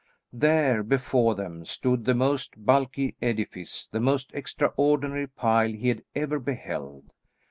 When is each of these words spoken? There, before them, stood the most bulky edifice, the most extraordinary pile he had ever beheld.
There, 0.33 0.81
before 0.81 1.35
them, 1.35 1.63
stood 1.63 2.05
the 2.05 2.15
most 2.15 2.65
bulky 2.65 3.13
edifice, 3.21 3.85
the 3.87 3.99
most 3.99 4.31
extraordinary 4.33 5.27
pile 5.27 5.69
he 5.73 5.89
had 5.89 6.01
ever 6.15 6.39
beheld. 6.39 7.11